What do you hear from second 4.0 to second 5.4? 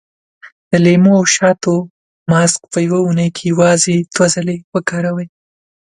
دوه ځلې وکاروئ.